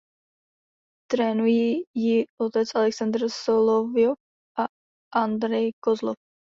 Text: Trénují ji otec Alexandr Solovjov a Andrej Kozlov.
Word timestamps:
Trénují 1.11 1.83
ji 1.97 2.25
otec 2.41 2.75
Alexandr 2.75 3.29
Solovjov 3.29 4.17
a 4.59 4.67
Andrej 5.15 5.71
Kozlov. 5.83 6.15